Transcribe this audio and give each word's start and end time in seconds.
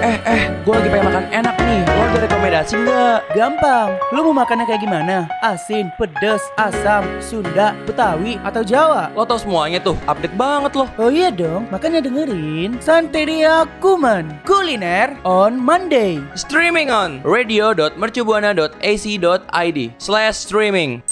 Eh, 0.00 0.16
eh, 0.24 0.48
gue 0.64 0.72
lagi 0.72 0.88
pengen 0.88 1.12
makan 1.12 1.28
enak 1.28 1.60
nih. 1.60 1.84
Lo 1.84 2.08
ada 2.08 2.24
rekomendasi 2.24 2.72
nggak? 2.72 3.36
Gampang, 3.36 4.00
lu 4.16 4.32
mau 4.32 4.40
makannya 4.40 4.64
kayak 4.64 4.80
gimana? 4.80 5.28
Asin, 5.44 5.92
pedes, 6.00 6.40
asam, 6.56 7.04
Sunda, 7.20 7.76
Betawi, 7.84 8.40
atau 8.40 8.64
Jawa? 8.64 9.12
Lo 9.12 9.28
tau 9.28 9.36
semuanya 9.36 9.76
tuh, 9.76 10.00
update 10.08 10.32
banget 10.40 10.72
loh. 10.72 10.88
Oh 10.96 11.12
iya 11.12 11.28
dong, 11.28 11.68
makanya 11.68 12.00
dengerin 12.00 12.80
Santeria 12.80 13.68
Kuman 13.84 14.40
Kuliner 14.48 15.12
on 15.28 15.60
Monday. 15.60 16.16
Streaming 16.32 16.88
on 16.88 17.20
radio.mercubuana.ac.id 17.20 19.78
slash 20.00 20.36
streaming. 20.40 21.04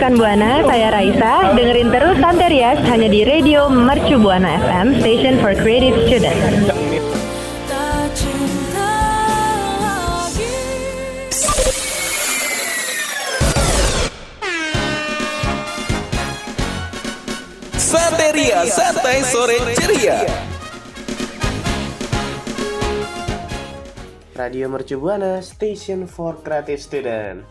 Rekan 0.00 0.16
Buana, 0.16 0.64
saya 0.64 0.88
Raisa. 0.96 1.52
Dengerin 1.52 1.92
terus 1.92 2.16
Santerias 2.24 2.80
hanya 2.88 3.04
di 3.12 3.20
Radio 3.20 3.68
Mercu 3.68 4.16
Buana 4.16 4.56
FM, 4.56 4.96
Station 5.04 5.36
for 5.44 5.52
Creative 5.52 5.92
Students. 6.08 6.72
Santeria 17.76 18.64
Santai 18.64 19.20
Sore 19.28 19.60
Ceria. 19.76 20.24
Radio 24.32 24.64
Mercu 24.72 24.96
Buana, 24.96 25.44
Station 25.44 26.08
for 26.08 26.40
Creative 26.40 26.80
Student. 26.80 27.44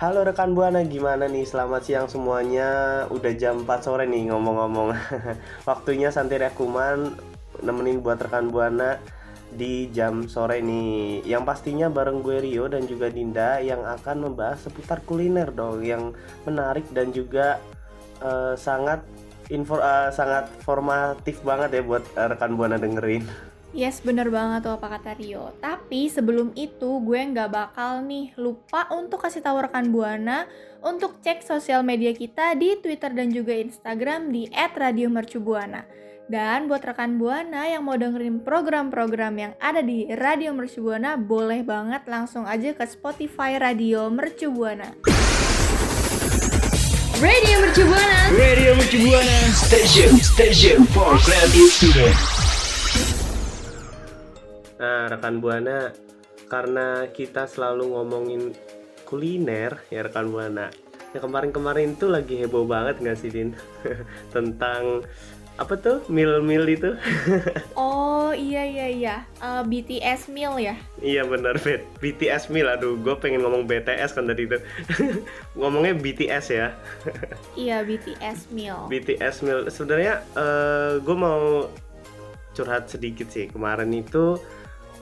Halo 0.00 0.24
rekan 0.24 0.56
Buana, 0.56 0.80
gimana 0.88 1.28
nih? 1.28 1.44
Selamat 1.44 1.84
siang 1.84 2.08
semuanya. 2.08 3.04
Udah 3.12 3.36
jam 3.36 3.68
4 3.68 3.84
sore 3.84 4.08
nih 4.08 4.32
ngomong-ngomong. 4.32 4.96
Waktunya 5.68 6.08
Santeria 6.08 6.48
Kuman 6.56 7.12
nemenin 7.60 8.00
buat 8.00 8.16
rekan 8.16 8.48
Buana 8.48 8.96
di 9.52 9.92
jam 9.92 10.24
sore 10.24 10.64
nih. 10.64 11.20
Yang 11.28 11.42
pastinya 11.44 11.92
bareng 11.92 12.24
gue 12.24 12.40
Rio 12.40 12.72
dan 12.72 12.88
juga 12.88 13.12
Dinda 13.12 13.60
yang 13.60 13.84
akan 13.84 14.32
membahas 14.32 14.64
seputar 14.64 15.04
kuliner 15.04 15.52
dong 15.52 15.84
yang 15.84 16.16
menarik 16.48 16.88
dan 16.96 17.12
juga 17.12 17.60
eh, 18.24 18.56
sangat 18.56 19.04
info 19.52 19.76
eh, 19.76 20.08
sangat 20.08 20.48
formatif 20.64 21.44
banget 21.44 21.78
ya 21.78 21.82
buat 21.84 22.04
eh, 22.16 22.28
rekan 22.32 22.56
Buana 22.56 22.80
dengerin. 22.80 23.51
Yes, 23.72 24.04
bener 24.04 24.28
banget 24.28 24.68
tuh 24.68 24.76
apa 24.76 25.00
kata 25.00 25.16
Rio. 25.16 25.56
Tapi 25.56 26.12
sebelum 26.12 26.52
itu 26.52 27.00
gue 27.00 27.20
nggak 27.32 27.48
bakal 27.48 28.04
nih 28.04 28.36
lupa 28.36 28.84
untuk 28.92 29.24
kasih 29.24 29.40
tahu 29.40 29.64
rekan 29.64 29.88
Buana 29.88 30.44
untuk 30.84 31.24
cek 31.24 31.40
sosial 31.40 31.80
media 31.80 32.12
kita 32.12 32.52
di 32.52 32.76
Twitter 32.76 33.08
dan 33.16 33.32
juga 33.32 33.56
Instagram 33.56 34.28
di 34.28 34.44
@radiomercubuana. 34.52 35.88
Dan 36.28 36.68
buat 36.68 36.84
rekan 36.84 37.16
Buana 37.16 37.64
yang 37.64 37.88
mau 37.88 37.96
dengerin 37.96 38.44
program-program 38.44 39.34
yang 39.40 39.52
ada 39.56 39.80
di 39.80 40.04
Radio 40.20 40.52
Mercubuana, 40.52 41.16
boleh 41.16 41.64
banget 41.64 42.04
langsung 42.04 42.44
aja 42.44 42.76
ke 42.76 42.84
Spotify 42.84 43.56
Radio 43.56 44.12
Mercubuana. 44.12 45.00
Radio 47.24 47.56
Mercubuana. 47.56 48.20
Radio 48.36 48.76
Mercubuana 48.76 49.38
Station 49.56 50.12
Station 50.20 50.84
for 50.92 51.16
Creative 51.24 51.72
Student. 51.72 52.16
Nah, 54.82 55.06
rekan 55.06 55.38
Buana, 55.38 55.94
karena 56.50 57.06
kita 57.06 57.46
selalu 57.46 57.94
ngomongin 57.94 58.50
kuliner 59.06 59.78
ya 59.94 60.02
rekan 60.02 60.26
Buana. 60.26 60.74
Ya 61.14 61.22
kemarin-kemarin 61.22 61.94
tuh 61.94 62.10
lagi 62.10 62.34
heboh 62.34 62.66
banget 62.66 62.98
nggak 62.98 63.14
sih 63.14 63.30
Din? 63.30 63.54
Tentang 64.34 65.06
apa 65.54 65.74
tuh 65.78 66.02
meal-meal 66.10 66.66
itu? 66.66 66.98
Oh 67.78 68.32
iya 68.32 68.64
iya 68.64 68.86
iya, 68.88 69.16
Eh, 69.38 69.62
BTS 69.62 70.32
meal 70.32 70.56
ya. 70.56 70.72
iya 70.98 71.20
benar 71.22 71.60
Bet. 71.60 71.84
BTS 72.00 72.48
meal. 72.48 72.64
Aduh, 72.66 72.96
gue 72.96 73.12
pengen 73.20 73.44
ngomong 73.44 73.68
BTS 73.68 74.16
kan 74.16 74.24
tadi 74.24 74.48
itu. 74.48 74.56
Ngomongnya 75.60 75.92
BTS 75.94 76.46
ya. 76.50 76.68
Iya 77.52 77.84
BTS 77.84 78.48
meal. 78.50 78.88
BTS 78.88 79.44
meal. 79.44 79.68
Sebenarnya 79.68 80.24
gue 80.98 81.12
mau 81.12 81.68
curhat 82.56 82.88
sedikit 82.88 83.28
sih. 83.28 83.52
Kemarin 83.52 83.92
itu 83.92 84.40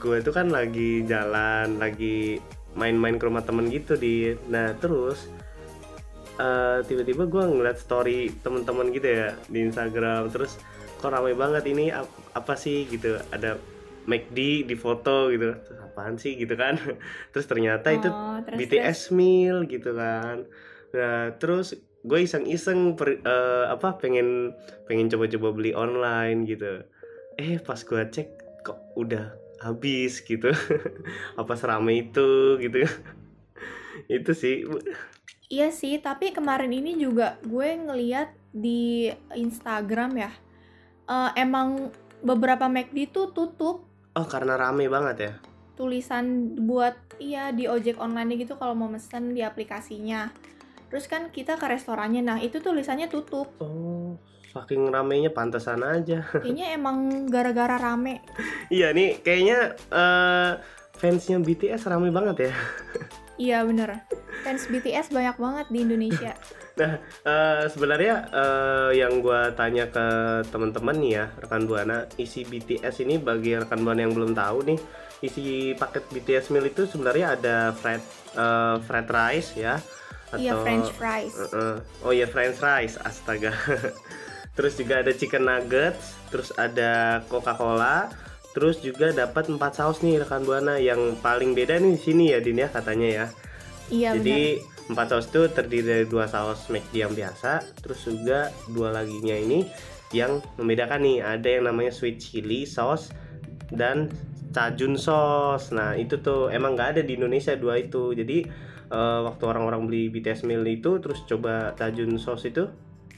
gue 0.01 0.17
itu 0.19 0.33
kan 0.33 0.49
lagi 0.49 1.05
jalan, 1.05 1.77
lagi 1.77 2.41
main-main 2.73 3.21
ke 3.21 3.25
rumah 3.29 3.45
temen 3.45 3.69
gitu 3.69 3.95
di. 3.95 4.33
Nah 4.49 4.73
terus 4.81 5.29
eh, 6.41 6.79
tiba-tiba 6.89 7.29
gue 7.29 7.45
ngeliat 7.45 7.77
story 7.77 8.33
temen-temen 8.41 8.91
gitu 8.91 9.07
ya 9.07 9.29
di 9.47 9.61
Instagram. 9.61 10.33
Terus 10.33 10.57
kok 10.97 11.13
ramai 11.13 11.37
banget 11.37 11.69
ini 11.69 11.93
ap- 11.93 12.09
apa 12.33 12.57
sih 12.57 12.89
gitu? 12.89 13.21
Ada 13.29 13.61
McD 14.09 14.65
di 14.65 14.75
foto 14.75 15.29
gitu. 15.29 15.53
Terus 15.53 15.79
apaan 15.85 16.17
sih 16.17 16.35
gitu 16.35 16.57
kan? 16.57 16.81
Terus 17.37 17.47
ternyata 17.47 17.93
itu 17.93 18.09
Oh, 18.09 18.41
terus, 18.41 18.57
BTS 18.57 19.01
meal 19.13 19.69
gitu 19.69 19.93
kan. 19.93 20.49
Nah, 20.91 21.37
terus 21.39 21.77
gue 22.01 22.19
iseng-iseng 22.25 22.97
per- 22.97 23.21
eh, 23.21 23.65
apa 23.69 24.01
pengen 24.01 24.57
pengen 24.89 25.13
coba-coba 25.13 25.53
beli 25.53 25.77
online 25.77 26.49
gitu. 26.49 26.83
Eh, 27.37 27.61
pas 27.61 27.77
gue 27.77 28.03
cek 28.09 28.29
kok 28.61 28.81
udah 28.97 29.40
habis 29.61 30.13
gitu. 30.25 30.51
apa 31.41 31.53
serame 31.61 31.93
itu 32.09 32.29
gitu. 32.65 32.79
itu 34.17 34.33
sih. 34.35 34.55
Iya 35.51 35.69
sih, 35.75 35.99
tapi 35.99 36.31
kemarin 36.31 36.71
ini 36.71 36.95
juga 36.95 37.35
gue 37.43 37.69
ngeliat 37.87 38.31
di 38.55 39.11
Instagram 39.35 40.11
ya, 40.25 40.31
eh, 41.11 41.31
emang 41.39 41.91
beberapa 42.23 42.67
McD 42.71 42.99
tuh 43.11 43.27
tutup 43.37 43.77
Oh, 44.19 44.27
karena 44.27 44.55
rame 44.59 44.87
banget 44.91 45.17
ya. 45.27 45.33
tulisan 45.79 46.27
buat 46.69 46.93
iya 47.19 47.45
di 47.59 47.65
ojek 47.65 47.97
online 47.97 48.37
gitu 48.37 48.55
kalau 48.61 48.75
mau 48.77 48.91
mesen 48.93 49.33
di 49.33 49.41
aplikasinya. 49.41 50.29
Terus 50.93 51.07
kan 51.09 51.31
kita 51.33 51.57
ke 51.57 51.67
restorannya, 51.71 52.21
nah 52.21 52.39
itu 52.43 52.59
tulisannya 52.61 53.09
tutup. 53.09 53.49
Oh, 53.63 54.19
saking 54.51 54.91
ramenya 54.91 55.31
pantesan 55.31 55.81
aja. 55.87 56.27
Kayaknya 56.43 56.67
emang 56.75 57.27
gara-gara 57.31 57.79
rame. 57.79 58.21
iya 58.69 58.91
nih, 58.91 59.23
kayaknya 59.23 59.79
eh, 59.91 60.53
fansnya 60.99 61.39
BTS 61.41 61.87
rame 61.87 62.11
banget 62.11 62.51
ya. 62.51 62.55
Iya 63.41 63.65
bener, 63.65 64.05
fans 64.45 64.69
BTS 64.69 65.17
banyak 65.17 65.41
banget 65.41 65.67
di 65.73 65.79
Indonesia. 65.81 66.35
Nah, 66.81 66.97
eh, 67.29 67.65
sebenarnya 67.69 68.29
eh, 68.33 69.05
yang 69.05 69.21
gua 69.21 69.53
tanya 69.53 69.89
ke 69.89 70.07
teman-teman 70.49 70.97
nih 70.97 71.13
ya, 71.13 71.25
rekan 71.41 71.69
Buana, 71.69 72.09
isi 72.17 72.45
BTS 72.45 73.05
ini 73.05 73.21
bagi 73.21 73.53
rekan 73.53 73.85
Buana 73.85 74.01
yang 74.01 74.17
belum 74.17 74.33
tahu 74.33 74.65
nih, 74.65 74.79
isi 75.21 75.77
paket 75.77 76.09
BTS 76.09 76.49
meal 76.53 76.65
itu 76.65 76.89
sebenarnya 76.89 77.37
ada 77.37 77.57
fried 77.77 78.01
eh, 78.33 78.77
fried 78.81 79.09
rice 79.13 79.51
ya, 79.61 79.77
Iya, 80.39 80.63
French 80.63 80.89
fries. 80.95 81.35
Eh, 81.35 81.59
eh. 81.59 81.77
oh 82.07 82.13
iya 82.15 82.27
French 82.31 82.55
fries, 82.61 82.95
astaga. 83.03 83.51
Terus 84.61 84.77
juga 84.77 85.01
ada 85.01 85.09
chicken 85.17 85.49
nuggets, 85.49 86.21
terus 86.29 86.53
ada 86.61 87.25
Coca-Cola, 87.33 88.13
terus 88.53 88.85
juga 88.85 89.09
dapat 89.09 89.49
empat 89.49 89.81
saus 89.81 90.05
nih 90.05 90.21
rekan 90.21 90.45
Buana 90.45 90.77
yang 90.77 91.17
paling 91.25 91.57
beda 91.57 91.81
nih 91.81 91.97
di 91.97 92.01
sini 92.05 92.25
ya 92.37 92.45
Din 92.45 92.61
ya 92.61 92.69
katanya 92.69 93.09
ya. 93.09 93.27
Iya. 93.89 94.21
Jadi 94.21 94.61
empat 94.93 95.17
saus 95.17 95.33
itu 95.33 95.49
terdiri 95.49 95.87
dari 95.89 96.05
dua 96.05 96.29
saus 96.29 96.69
McD 96.69 96.93
yang 96.93 97.17
biasa, 97.17 97.65
terus 97.81 98.05
juga 98.05 98.53
dua 98.69 98.93
laginya 98.93 99.33
ini 99.33 99.65
yang 100.13 100.45
membedakan 100.61 101.09
nih 101.09 101.25
ada 101.25 101.49
yang 101.49 101.65
namanya 101.65 101.97
sweet 101.97 102.21
chili 102.21 102.69
sauce 102.69 103.17
dan 103.73 104.13
cajun 104.53 105.01
sauce. 105.01 105.73
Nah 105.73 105.97
itu 105.97 106.21
tuh 106.21 106.53
emang 106.53 106.77
nggak 106.77 107.01
ada 107.01 107.03
di 107.07 107.17
Indonesia 107.17 107.57
dua 107.57 107.81
itu. 107.81 108.13
Jadi 108.13 108.45
eh, 108.93 109.21
waktu 109.25 109.43
orang-orang 109.49 109.89
beli 109.89 110.13
BTS 110.13 110.45
meal 110.45 110.69
itu 110.69 111.01
terus 111.01 111.25
coba 111.25 111.73
cajun 111.81 112.21
sauce 112.21 112.45
itu, 112.45 112.69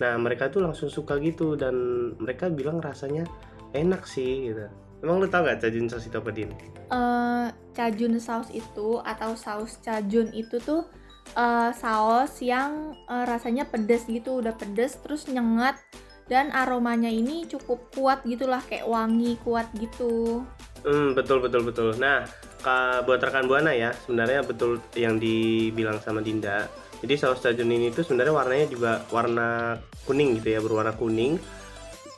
nah 0.03 0.19
mereka 0.19 0.51
tuh 0.51 0.67
langsung 0.67 0.91
suka 0.91 1.23
gitu 1.23 1.55
dan 1.55 1.75
mereka 2.19 2.51
bilang 2.51 2.83
rasanya 2.83 3.23
enak 3.71 4.03
sih 4.03 4.51
gitu. 4.51 4.67
Emang 5.03 5.23
lu 5.23 5.31
tau 5.31 5.47
gak 5.47 5.63
cajun 5.63 5.87
sauce 5.87 6.11
itu 6.11 6.17
apa 6.19 6.31
Din? 6.35 6.51
eh 6.93 7.49
cajun 7.73 8.21
saus 8.21 8.51
itu 8.53 9.01
atau 9.01 9.33
saus 9.39 9.81
cajun 9.81 10.29
itu 10.35 10.59
tuh 10.61 10.85
eh, 11.39 11.71
saus 11.73 12.43
yang 12.43 12.99
eh, 13.07 13.25
rasanya 13.25 13.65
pedes 13.71 14.05
gitu, 14.11 14.43
udah 14.43 14.53
pedes 14.59 14.99
terus 15.01 15.31
nyengat 15.31 15.79
dan 16.31 16.51
aromanya 16.55 17.11
ini 17.11 17.49
cukup 17.49 17.91
kuat 17.95 18.23
gitulah 18.27 18.63
kayak 18.67 18.87
wangi 18.87 19.39
kuat 19.43 19.67
gitu. 19.79 20.43
Hmm, 20.83 21.15
betul 21.15 21.39
betul 21.39 21.63
betul. 21.63 21.95
Nah, 21.99 22.27
buat 23.07 23.19
rekan 23.23 23.47
buana 23.47 23.75
ya, 23.75 23.95
sebenarnya 24.07 24.43
betul 24.47 24.79
yang 24.99 25.19
dibilang 25.19 25.99
sama 26.03 26.23
Dinda. 26.23 26.67
Jadi 27.03 27.15
saus 27.19 27.39
cajun 27.39 27.67
ini 27.67 27.91
tuh 27.91 28.07
sebenarnya 28.07 28.31
warnanya 28.31 28.67
juga 28.67 28.93
warna 29.11 29.77
kuning 30.05 30.39
gitu 30.39 30.55
ya, 30.55 30.61
berwarna 30.63 30.95
kuning. 30.95 31.37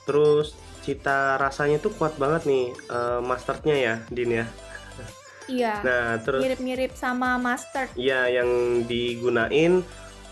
Terus 0.05 0.53
cita 0.81 1.41
rasanya 1.41 1.81
tuh 1.81 1.91
kuat 1.91 2.15
banget 2.15 2.45
nih 2.45 2.65
eh, 2.71 3.21
mustardnya 3.21 3.77
ya, 3.77 3.95
Din 4.09 4.31
ya. 4.35 4.47
Iya. 5.49 5.75
Nah, 5.87 6.17
terus 6.21 6.41
Mirip-mirip 6.41 6.93
sama 6.95 7.37
mustard. 7.37 7.93
ya 7.97 8.25
yang 8.29 8.49
digunain 8.85 9.85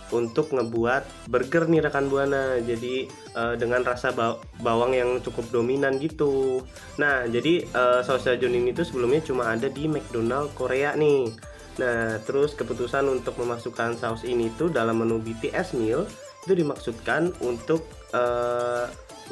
untuk 0.08 0.52
ngebuat 0.52 1.28
burger 1.28 1.68
nih 1.68 1.80
rekan 1.82 2.08
buana. 2.08 2.60
Jadi 2.60 3.08
eh, 3.08 3.54
dengan 3.56 3.80
rasa 3.80 4.12
ba- 4.12 4.36
bawang 4.60 4.92
yang 4.92 5.20
cukup 5.20 5.48
dominan 5.48 5.96
gitu. 5.96 6.60
Nah, 6.96 7.24
jadi 7.24 7.64
eh, 7.64 8.00
saus 8.04 8.24
cajun 8.24 8.52
ini 8.52 8.72
tuh 8.72 8.84
sebelumnya 8.84 9.20
cuma 9.20 9.48
ada 9.48 9.68
di 9.68 9.84
McDonald 9.84 10.52
Korea 10.52 10.92
nih. 10.92 11.32
Nah, 11.72 12.20
terus 12.22 12.52
keputusan 12.52 13.08
untuk 13.08 13.38
memasukkan 13.38 13.96
saus 13.96 14.22
ini 14.22 14.52
tuh 14.54 14.68
dalam 14.68 15.00
menu 15.00 15.16
BTS 15.18 15.72
meal 15.76 16.04
itu 16.42 16.52
dimaksudkan 16.52 17.32
untuk 17.40 17.86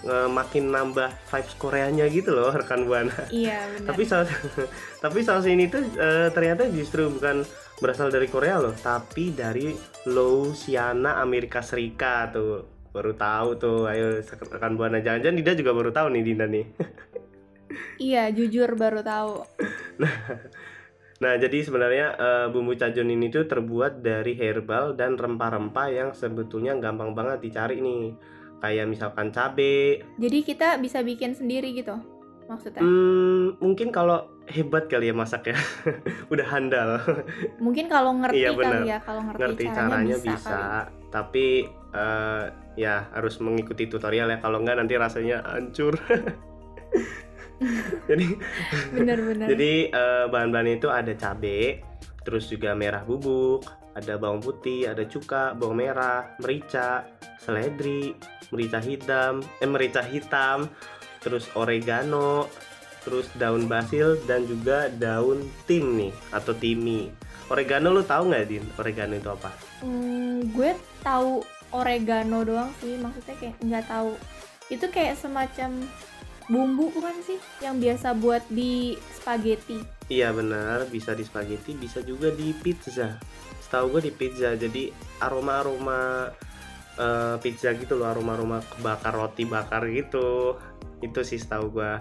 nge- 0.01 0.31
makin 0.31 0.71
nambah 0.71 1.11
vibes 1.29 1.55
Koreanya 1.59 2.07
gitu 2.09 2.33
loh 2.33 2.49
rekan 2.55 2.89
buana. 2.89 3.13
Iya 3.29 3.61
benar. 3.77 3.89
Tapi 3.93 4.03
saus 4.07 4.29
tapi 5.05 5.19
saus 5.21 5.45
ini 5.45 5.69
tuh 5.69 5.85
eh, 5.99 6.29
ternyata 6.33 6.65
justru 6.71 7.11
bukan 7.11 7.45
berasal 7.81 8.09
dari 8.09 8.29
Korea 8.29 8.61
loh, 8.61 8.73
tapi 8.73 9.33
dari 9.33 9.73
Louisiana 10.09 11.21
Amerika 11.21 11.61
Serikat 11.61 12.33
tuh. 12.33 12.65
Baru 12.91 13.15
tahu 13.15 13.55
tuh. 13.55 13.87
Ayo 13.87 14.19
rekan 14.51 14.75
buana 14.75 14.99
jangan-jangan 14.99 15.37
Dinda 15.37 15.53
juga 15.55 15.71
baru 15.71 15.91
tahu 15.93 16.07
nih 16.11 16.23
Dinda 16.25 16.47
nih. 16.49 16.65
Iya 18.01 18.35
jujur 18.35 18.75
baru 18.75 18.99
tahu. 19.05 19.47
Nah, 20.03 20.11
jadi 21.21 21.61
sebenarnya 21.61 22.07
eh, 22.17 22.47
bumbu 22.49 22.73
cajun 22.73 23.13
ini 23.13 23.29
tuh 23.29 23.45
terbuat 23.45 24.01
dari 24.01 24.33
herbal 24.33 24.97
dan 24.97 25.21
rempah-rempah 25.21 25.87
yang 25.93 26.09
sebetulnya 26.17 26.73
gampang 26.81 27.13
banget 27.13 27.45
dicari 27.45 27.85
nih. 27.85 28.17
Kayak 28.61 28.89
misalkan 28.89 29.29
cabe. 29.29 30.01
Jadi 30.17 30.39
kita 30.41 30.81
bisa 30.81 31.05
bikin 31.05 31.37
sendiri 31.37 31.77
gitu 31.77 31.93
maksudnya. 32.49 32.81
Hmm, 32.83 33.55
mungkin 33.61 33.93
kalau 33.93 34.33
hebat 34.49 34.89
kali 34.89 35.13
ya 35.13 35.15
masak 35.15 35.53
ya. 35.53 35.57
Udah 36.33 36.47
handal. 36.49 37.05
Mungkin 37.61 37.93
kalau 37.93 38.17
ngerti 38.17 38.41
Iya, 38.41 38.51
kali 38.57 38.89
ya, 38.89 38.99
kalau 39.05 39.23
ngerti, 39.29 39.41
ngerti 39.45 39.65
caranya, 39.71 39.85
caranya 39.93 40.17
bisa, 40.17 40.33
bisa, 40.33 40.57
kali. 40.57 41.13
tapi 41.13 41.47
eh, 41.93 42.45
ya 42.81 42.95
harus 43.13 43.37
mengikuti 43.45 43.93
tutorial 43.93 44.33
ya 44.33 44.41
kalau 44.41 44.65
enggak 44.65 44.81
nanti 44.81 44.97
rasanya 44.97 45.45
hancur 45.45 45.95
jadi 48.11 48.27
Bener-bener. 48.91 49.47
jadi 49.49 49.73
eh, 49.89 50.25
bahan-bahannya 50.29 50.81
itu 50.81 50.89
ada 50.89 51.13
cabe 51.15 51.85
terus 52.21 52.49
juga 52.49 52.73
merah 52.73 53.05
bubuk 53.05 53.65
ada 53.93 54.17
bawang 54.17 54.41
putih 54.41 54.89
ada 54.89 55.05
cuka 55.05 55.53
bawang 55.53 55.83
merah 55.83 56.37
merica 56.39 57.05
seledri 57.39 58.15
merica 58.49 58.79
hitam 58.79 59.41
eh 59.59 59.69
merica 59.69 60.01
hitam 60.01 60.69
terus 61.21 61.49
oregano 61.53 62.49
terus 63.01 63.29
daun 63.35 63.65
basil 63.65 64.21
dan 64.25 64.45
juga 64.45 64.93
daun 64.93 65.41
tim 65.65 65.97
nih 65.97 66.13
atau 66.31 66.53
timi 66.53 67.09
oregano 67.49 67.91
lu 67.91 68.05
tahu 68.05 68.29
nggak 68.29 68.47
din 68.47 68.65
oregano 68.77 69.17
itu 69.17 69.31
apa 69.31 69.51
Hmm, 69.81 70.45
gue 70.53 70.77
tahu 71.01 71.41
oregano 71.73 72.45
doang 72.45 72.69
sih, 72.85 73.01
maksudnya 73.01 73.33
kayak 73.41 73.57
nggak 73.65 73.85
tahu. 73.89 74.13
Itu 74.69 74.93
kayak 74.93 75.17
semacam 75.17 75.89
bumbu 76.51 76.91
bukan 76.91 77.15
sih 77.23 77.39
yang 77.63 77.79
biasa 77.79 78.19
buat 78.19 78.43
di 78.51 78.99
spaghetti. 79.15 79.79
Iya 80.11 80.35
benar, 80.35 80.91
bisa 80.91 81.15
di 81.15 81.23
spaghetti, 81.23 81.79
bisa 81.79 82.03
juga 82.03 82.35
di 82.35 82.51
pizza. 82.51 83.15
Setahu 83.63 83.97
gue 83.97 84.11
di 84.11 84.13
pizza, 84.13 84.59
jadi 84.59 84.91
aroma-aroma 85.23 86.27
eh, 86.99 87.37
pizza 87.39 87.71
gitu 87.79 87.95
loh, 87.95 88.11
aroma-aroma 88.11 88.59
bakar 88.83 89.15
roti 89.15 89.47
bakar 89.47 89.87
gitu. 89.95 90.59
Itu 90.99 91.23
sih 91.23 91.39
setahu 91.39 91.71
gue. 91.71 91.93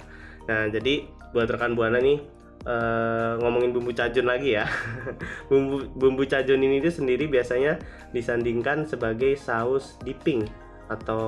Nah 0.50 0.62
jadi 0.74 1.06
buat 1.30 1.46
rekan 1.46 1.78
buana 1.78 2.02
nih 2.02 2.18
eh, 2.66 3.34
ngomongin 3.38 3.70
bumbu 3.70 3.94
cajun 3.94 4.26
lagi 4.26 4.58
ya. 4.58 4.66
bumbu 5.54 5.86
bumbu 5.94 6.26
cajun 6.26 6.58
ini 6.58 6.82
tuh 6.82 7.06
sendiri 7.06 7.30
biasanya 7.30 7.78
disandingkan 8.18 8.90
sebagai 8.90 9.38
saus 9.38 10.02
dipping 10.02 10.50
atau 10.90 11.22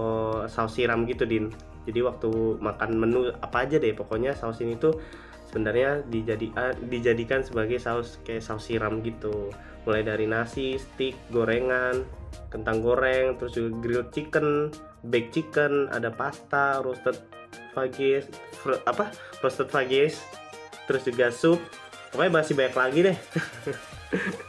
saus 0.50 0.74
siram 0.74 1.06
gitu 1.06 1.30
din. 1.30 1.54
Jadi 1.88 2.00
waktu 2.06 2.62
makan 2.62 2.90
menu 2.98 3.20
apa 3.42 3.66
aja 3.66 3.82
deh, 3.82 3.94
pokoknya 3.94 4.38
saus 4.38 4.62
ini 4.62 4.78
tuh 4.78 4.98
sebenarnya 5.50 6.06
dijadi 6.08 6.48
ah, 6.56 6.72
dijadikan 6.72 7.44
sebagai 7.44 7.82
saus 7.82 8.22
kayak 8.24 8.46
saus 8.46 8.72
siram 8.72 9.04
gitu 9.04 9.52
mulai 9.84 10.06
dari 10.06 10.30
nasi, 10.30 10.78
steak, 10.78 11.18
gorengan, 11.34 12.06
kentang 12.54 12.86
goreng, 12.86 13.34
terus 13.42 13.58
juga 13.58 13.70
grilled 13.82 14.10
chicken, 14.14 14.70
baked 15.10 15.34
chicken, 15.34 15.90
ada 15.90 16.14
pasta, 16.14 16.86
roasted 16.86 17.18
veggies, 17.74 18.30
fr- 18.62 18.82
apa 18.86 19.10
roasted 19.42 19.74
veggies, 19.74 20.22
terus 20.86 21.02
juga 21.02 21.34
sup, 21.34 21.58
pokoknya 22.14 22.32
masih 22.32 22.54
banyak 22.54 22.76
lagi 22.78 23.00
deh. 23.10 23.18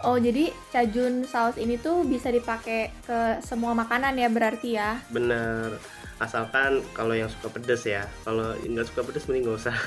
Oh, 0.03 0.19
jadi 0.19 0.51
cajun 0.75 1.23
saus 1.23 1.55
ini 1.55 1.79
tuh 1.79 2.03
bisa 2.03 2.35
dipakai 2.35 2.91
ke 3.07 3.39
semua 3.47 3.71
makanan 3.79 4.19
ya 4.19 4.27
berarti 4.27 4.75
ya. 4.75 4.99
Bener, 5.07 5.79
asalkan 6.23 6.81
kalau 6.93 7.13
yang 7.13 7.27
suka 7.29 7.51
pedes 7.51 7.83
ya, 7.85 8.07
kalau 8.23 8.55
nggak 8.57 8.87
suka 8.87 9.03
pedes 9.03 9.27
mending 9.27 9.45
nggak 9.45 9.59
usah. 9.59 9.77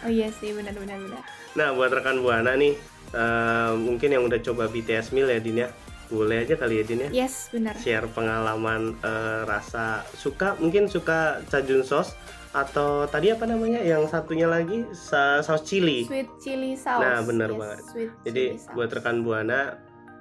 Oh 0.00 0.10
iya 0.12 0.30
sih, 0.30 0.54
benar-benar 0.54 1.02
benar. 1.02 1.22
Nah, 1.56 1.74
buat 1.74 1.90
rekan 1.90 2.22
buana 2.22 2.54
nih, 2.54 2.78
eh, 3.10 3.72
mungkin 3.74 4.08
yang 4.08 4.22
udah 4.22 4.38
coba 4.38 4.70
BTS 4.70 5.10
meal 5.10 5.26
ya 5.26 5.40
Din 5.40 5.58
ya, 5.58 5.68
boleh 6.06 6.46
aja 6.46 6.54
kali 6.54 6.78
ya 6.78 6.84
Din 6.84 7.00
ya. 7.02 7.26
Yes, 7.26 7.50
benar. 7.50 7.74
share 7.74 8.06
pengalaman 8.06 8.94
eh, 8.96 9.40
rasa 9.42 10.06
suka 10.14 10.54
mungkin 10.56 10.86
suka 10.86 11.42
cajun 11.46 11.82
sauce 11.82 12.14
atau 12.54 13.04
tadi 13.04 13.28
apa 13.28 13.44
namanya 13.44 13.82
yang 13.82 14.06
satunya 14.06 14.46
lagi 14.46 14.86
sa- 14.90 15.42
saus 15.42 15.60
chili 15.60 16.06
Sweet 16.06 16.28
chili 16.38 16.72
sauce. 16.72 17.02
Nah, 17.02 17.20
bener 17.20 17.50
Yes, 17.50 17.58
banget. 17.58 17.80
Sweet 17.90 18.10
jadi 18.22 18.44
buat 18.72 18.90
rekan 18.90 19.20
buana 19.20 19.76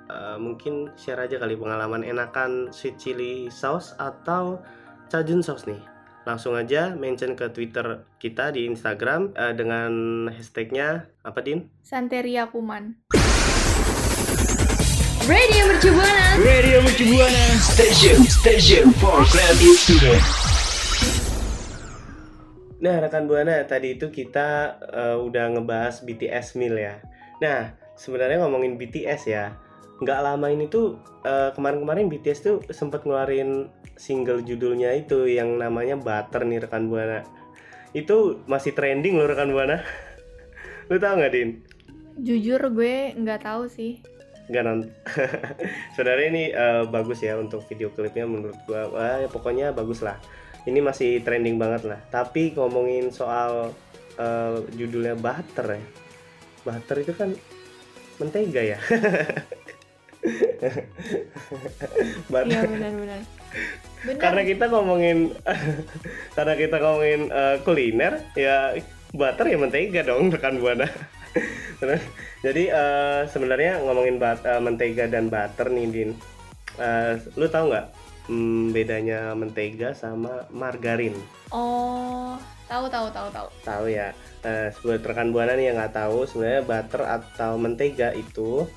eh, 0.09 0.37
mungkin 0.37 0.93
share 0.97 1.25
aja 1.25 1.37
kali 1.37 1.57
pengalaman 1.57 2.05
enakan 2.05 2.69
sweet 2.69 2.97
chili 2.97 3.47
sauce 3.49 3.93
atau 3.97 4.61
cajun 5.09 5.41
sauce 5.41 5.69
nih 5.69 5.81
langsung 6.25 6.57
aja 6.57 6.97
mention 6.97 7.37
ke 7.37 7.53
twitter 7.53 8.01
kita 8.17 8.49
di 8.49 8.65
instagram 8.65 9.33
eh, 9.37 9.53
dengan 9.53 10.25
hashtagnya 10.33 11.05
apa 11.21 11.41
din 11.45 11.69
Santeria 11.85 12.49
Kuman. 12.49 12.97
Radio 15.25 15.65
Mercu 15.65 15.89
Buana. 15.89 16.37
Radio 16.37 16.77
Mercu 16.85 17.05
Buana 17.09 17.45
Station 17.57 18.21
Station 18.29 18.93
for 19.01 19.25
Creative 19.25 19.73
Student 19.73 20.45
Nah, 22.85 23.01
rekan 23.01 23.25
Buana, 23.25 23.65
tadi 23.65 23.97
itu 23.97 24.13
kita 24.13 24.77
eh, 24.85 25.17
udah 25.17 25.57
ngebahas 25.57 26.05
BTS 26.05 26.53
Meal 26.61 26.77
ya. 26.77 27.01
Nah, 27.41 27.73
sebenarnya 27.97 28.45
ngomongin 28.45 28.77
BTS 28.77 29.25
ya, 29.25 29.57
nggak 30.03 30.19
lama 30.19 30.47
ini 30.51 30.67
tuh 30.67 30.99
eh, 31.23 31.55
kemarin-kemarin 31.55 32.11
BTS 32.11 32.39
tuh 32.43 32.57
sempat 32.71 33.07
ngeluarin 33.07 33.71
single 33.95 34.43
judulnya 34.43 34.91
itu 34.91 35.27
yang 35.27 35.55
namanya 35.55 35.95
Butter 35.95 36.43
nih 36.43 36.67
rekan 36.67 36.91
Buana. 36.91 37.23
Itu 37.95 38.43
masih 38.45 38.75
trending 38.75 39.15
loh 39.15 39.27
rekan 39.27 39.55
Buana. 39.55 39.79
Lu 40.91 40.99
tau 40.99 41.15
nggak 41.15 41.31
Din? 41.31 41.49
Jujur 42.19 42.59
gue 42.75 43.15
nggak 43.15 43.47
tahu 43.47 43.71
sih. 43.71 44.03
Nggak 44.51 44.63
nonton. 44.67 44.91
Sebenarnya 45.95 46.27
ini 46.27 46.43
eh, 46.51 46.83
bagus 46.91 47.23
ya 47.23 47.39
untuk 47.39 47.63
video 47.71 47.87
klipnya 47.95 48.27
menurut 48.27 48.59
gua. 48.67 48.91
Wah, 48.91 49.17
ya 49.23 49.29
pokoknya 49.31 49.71
bagus 49.71 50.03
lah. 50.03 50.19
Ini 50.67 50.83
masih 50.83 51.23
trending 51.23 51.55
banget 51.55 51.87
lah. 51.87 51.99
Tapi 52.11 52.51
ngomongin 52.51 53.15
soal 53.15 53.71
eh, 54.19 54.59
judulnya 54.75 55.15
butter 55.15 55.79
ya. 55.79 55.83
Butter 56.67 56.97
itu 56.99 57.13
kan 57.15 57.31
mentega 58.19 58.75
ya. 58.75 58.79
Iya 62.45 62.61
benar-benar. 62.65 63.21
Benar. 64.05 64.21
karena 64.21 64.41
kita 64.43 64.65
ngomongin 64.67 65.31
karena 66.37 66.53
kita 66.53 66.75
ngomongin 66.77 67.21
eh, 67.31 67.57
kuliner 67.63 68.13
ya 68.35 68.75
butter 69.09 69.47
ya 69.47 69.57
mentega 69.57 70.01
dong 70.03 70.29
rekan 70.29 70.59
buana 70.59 70.85
jadi 72.45 72.63
eh, 72.69 73.21
sebenarnya 73.25 73.81
ngomongin 73.81 74.19
bat- 74.19 74.43
eh, 74.43 74.59
mentega 74.59 75.07
dan 75.07 75.27
butter 75.27 75.69
nih 75.69 75.87
din 75.89 76.11
Eh, 76.75 77.15
lu 77.39 77.47
tahu 77.47 77.71
nggak 77.71 77.87
hmm, 78.27 78.75
bedanya 78.75 79.31
mentega 79.31 79.95
sama 79.95 80.43
margarin 80.51 81.15
Oh, 81.47 82.35
tahu 82.67 82.91
tahu 82.91 83.07
tahu 83.09 83.27
tahu. 83.31 83.47
tahu 83.63 83.85
ya 83.87 84.11
Eh, 84.43 84.69
buat 84.83 84.99
rekan 84.99 85.31
buana 85.31 85.55
nih 85.55 85.71
yang 85.71 85.79
nggak 85.79 85.95
tahu 85.95 86.27
sebenarnya 86.27 86.61
butter 86.61 87.01
atau 87.01 87.55
mentega 87.55 88.11
itu 88.11 88.67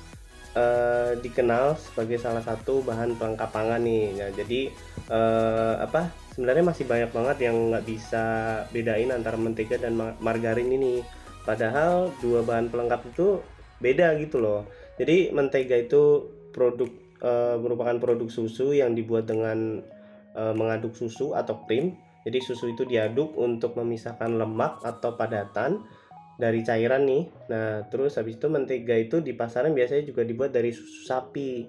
eh, 0.55 1.11
dikenal 1.19 1.77
sebagai 1.77 2.17
salah 2.17 2.41
satu 2.41 2.81
bahan 2.81 3.17
pelengkap 3.17 3.49
pangan 3.49 3.81
nih. 3.83 4.15
Nah, 4.17 4.29
jadi 4.33 4.61
eh, 5.09 5.73
apa 5.81 6.09
sebenarnya 6.33 6.65
masih 6.69 6.85
banyak 6.87 7.11
banget 7.11 7.37
yang 7.49 7.73
nggak 7.73 7.85
bisa 7.85 8.25
bedain 8.73 9.11
antara 9.11 9.35
mentega 9.35 9.77
dan 9.77 9.97
ma- 9.97 10.17
margarin 10.23 10.69
ini. 10.71 11.01
Padahal 11.45 12.13
dua 12.21 12.45
bahan 12.45 12.69
pelengkap 12.69 13.09
itu 13.09 13.41
beda 13.81 14.15
gitu 14.21 14.37
loh. 14.41 14.69
Jadi 14.99 15.31
mentega 15.31 15.75
itu 15.79 16.29
produk 16.51 16.89
eh, 17.23 17.55
merupakan 17.59 17.97
produk 17.97 18.29
susu 18.29 18.73
yang 18.73 18.93
dibuat 18.93 19.29
dengan 19.29 19.81
eh, 20.37 20.53
mengaduk 20.55 20.93
susu 20.97 21.33
atau 21.37 21.63
krim. 21.65 21.93
Jadi 22.27 22.43
susu 22.43 22.67
itu 22.75 22.83
diaduk 22.83 23.33
untuk 23.39 23.79
memisahkan 23.79 24.35
lemak 24.35 24.83
atau 24.83 25.15
padatan 25.15 25.79
dari 26.39 26.63
cairan 26.63 27.03
nih. 27.03 27.23
Nah, 27.51 27.83
terus 27.91 28.15
habis 28.15 28.39
itu 28.39 28.47
mentega 28.47 28.95
itu 28.95 29.19
di 29.19 29.35
pasaran 29.35 29.75
biasanya 29.75 30.07
juga 30.07 30.23
dibuat 30.23 30.55
dari 30.55 30.71
susu 30.71 31.03
sapi. 31.03 31.67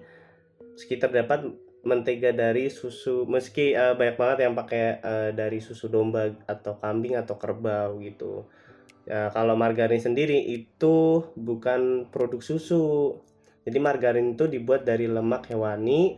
sekitar 0.71 1.12
dapat 1.12 1.45
mentega 1.85 2.33
dari 2.33 2.71
susu 2.73 3.29
meski 3.29 3.77
eh, 3.77 3.93
banyak 3.93 4.17
banget 4.17 4.39
yang 4.49 4.55
pakai 4.57 4.83
eh, 5.03 5.31
dari 5.35 5.59
susu 5.61 5.93
domba 5.93 6.31
atau 6.47 6.79
kambing 6.81 7.19
atau 7.19 7.37
kerbau 7.37 8.00
gitu. 8.00 8.49
Ya, 9.05 9.29
kalau 9.35 9.59
margarin 9.59 10.00
sendiri 10.00 10.39
itu 10.39 11.27
bukan 11.35 12.07
produk 12.09 12.41
susu. 12.41 13.19
Jadi 13.67 13.77
margarin 13.83 14.39
itu 14.39 14.49
dibuat 14.49 14.87
dari 14.87 15.11
lemak 15.11 15.50
hewani. 15.53 16.17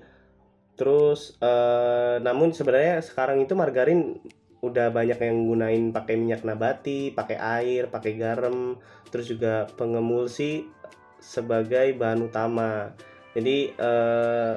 Terus 0.79 1.41
eh, 1.43 2.17
namun 2.23 2.55
sebenarnya 2.55 3.03
sekarang 3.03 3.43
itu 3.43 3.57
margarin 3.57 4.21
udah 4.63 4.95
banyak 4.95 5.19
yang 5.19 5.51
gunain 5.51 5.91
pakai 5.91 6.15
minyak 6.15 6.47
nabati, 6.47 7.11
pakai 7.11 7.35
air, 7.35 7.91
pakai 7.91 8.15
garam, 8.15 8.79
terus 9.11 9.27
juga 9.27 9.67
pengemulsi 9.75 10.71
sebagai 11.19 11.99
bahan 11.99 12.31
utama. 12.31 12.95
Jadi 13.35 13.75
eh, 13.75 14.53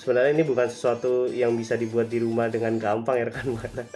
sebenarnya 0.00 0.32
ini 0.32 0.44
bukan 0.48 0.64
sesuatu 0.64 1.28
yang 1.28 1.52
bisa 1.60 1.76
dibuat 1.76 2.08
di 2.08 2.24
rumah 2.24 2.48
dengan 2.48 2.80
gampang 2.80 3.20
ya 3.20 3.28
rekan 3.28 3.52
buana. 3.52 3.84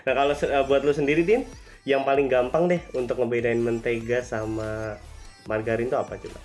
Nah 0.00 0.16
kalau 0.16 0.32
eh, 0.32 0.64
buat 0.64 0.80
lu 0.80 0.96
sendiri 0.96 1.26
Din, 1.26 1.44
yang 1.84 2.06
paling 2.06 2.30
gampang 2.30 2.70
deh 2.70 2.80
untuk 2.96 3.20
ngebedain 3.20 3.60
mentega 3.60 4.24
sama 4.24 4.96
margarin 5.44 5.90
itu 5.90 5.98
apa 5.98 6.16
coba? 6.16 6.40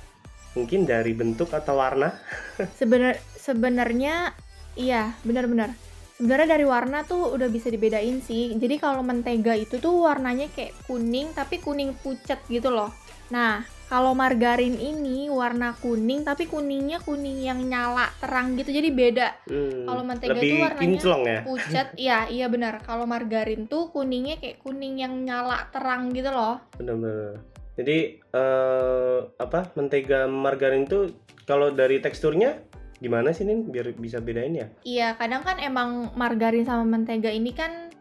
Mungkin 0.58 0.84
dari 0.84 1.14
bentuk 1.14 1.54
atau 1.54 1.78
warna? 1.78 2.18
Sebenar 2.82 3.16
sebenarnya 3.38 4.36
iya, 4.76 5.16
benar-benar. 5.24 5.72
Sebenarnya 6.16 6.56
dari 6.56 6.64
warna 6.64 7.04
tuh 7.04 7.36
udah 7.36 7.52
bisa 7.52 7.68
dibedain 7.68 8.24
sih. 8.24 8.56
Jadi 8.56 8.80
kalau 8.80 9.04
mentega 9.04 9.52
itu 9.52 9.84
tuh 9.84 10.08
warnanya 10.08 10.48
kayak 10.56 10.72
kuning 10.88 11.36
tapi 11.36 11.60
kuning 11.60 11.92
pucat 12.00 12.40
gitu 12.48 12.72
loh. 12.72 12.88
Nah, 13.36 13.68
kalau 13.92 14.16
margarin 14.16 14.80
ini 14.80 15.28
warna 15.28 15.76
kuning 15.78 16.24
tapi 16.24 16.48
kuningnya 16.48 17.04
kuning 17.04 17.44
yang 17.44 17.60
nyala 17.68 18.08
terang 18.24 18.56
gitu. 18.56 18.72
Jadi 18.72 18.90
beda. 18.96 19.28
Hmm, 19.44 19.92
Kalau 19.92 20.04
mentega 20.08 20.40
itu 20.40 20.56
warnanya 20.56 20.84
kinclong 20.88 21.24
ya. 21.28 21.40
Pucat, 21.44 21.88
iya, 22.08 22.20
iya 22.32 22.48
benar. 22.48 22.80
Kalau 22.88 23.04
margarin 23.04 23.68
tuh 23.68 23.92
kuningnya 23.92 24.40
kayak 24.40 24.64
kuning 24.64 24.96
yang 25.04 25.20
nyala 25.20 25.68
terang 25.76 26.16
gitu 26.16 26.32
loh. 26.32 26.64
Bener-bener. 26.80 27.44
Jadi 27.76 28.24
eh, 28.24 29.20
apa 29.36 29.76
mentega 29.76 30.32
margarin 30.32 30.88
itu 30.88 31.12
kalau 31.44 31.76
dari 31.76 32.00
teksturnya 32.00 32.56
gimana 33.00 33.36
sih 33.36 33.44
Nin 33.44 33.68
biar 33.68 33.92
bisa 33.96 34.24
bedain 34.24 34.56
ya? 34.56 34.68
Iya, 34.88 35.08
kadang 35.20 35.44
kan 35.44 35.58
emang 35.60 36.16
margarin 36.16 36.64
sama 36.64 36.86
mentega 36.88 37.32
ini 37.32 37.52
kan 37.52 37.92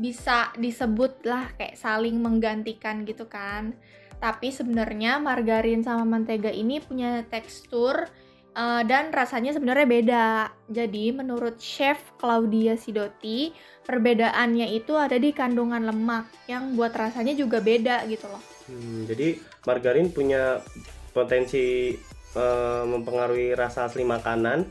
bisa 0.00 0.48
disebut 0.56 1.28
lah 1.28 1.52
kayak 1.60 1.76
saling 1.76 2.16
menggantikan 2.18 3.04
gitu 3.04 3.28
kan. 3.28 3.76
Tapi 4.20 4.52
sebenarnya 4.52 5.20
margarin 5.20 5.84
sama 5.84 6.04
mentega 6.04 6.52
ini 6.52 6.80
punya 6.80 7.24
tekstur 7.28 8.08
eh, 8.56 8.82
dan 8.88 9.12
rasanya 9.12 9.52
sebenarnya 9.52 9.86
beda. 9.88 10.28
Jadi 10.72 11.12
menurut 11.12 11.60
chef 11.60 12.00
Claudia 12.16 12.76
Sidotti, 12.80 13.52
perbedaannya 13.84 14.72
itu 14.72 14.96
ada 14.96 15.16
di 15.20 15.32
kandungan 15.36 15.84
lemak 15.84 16.28
yang 16.48 16.76
buat 16.76 16.96
rasanya 16.96 17.36
juga 17.36 17.60
beda 17.60 18.08
gitu 18.08 18.28
loh. 18.28 18.40
Hmm, 18.68 19.04
jadi 19.04 19.36
margarin 19.68 20.08
punya 20.12 20.62
potensi 21.10 21.96
eh, 22.34 22.84
mempengaruhi 22.84 23.54
rasa 23.54 23.86
asli 23.86 24.02
makanan. 24.02 24.66